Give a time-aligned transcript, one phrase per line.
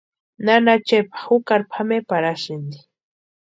[0.45, 2.77] Nana Chepa jukari pʼameparhasïnti.